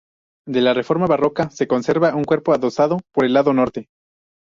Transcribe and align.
De 0.47 0.61
la 0.61 0.73
reforma 0.73 1.05
barroca 1.05 1.51
se 1.51 1.67
conserva 1.67 2.15
un 2.15 2.23
cuerpo 2.23 2.53
adosado 2.55 2.97
por 3.13 3.23
el 3.23 3.33
lado 3.33 3.53
norte. 3.53 3.87